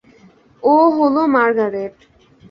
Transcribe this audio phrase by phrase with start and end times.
[0.63, 1.95] ও হল মার্গারেট।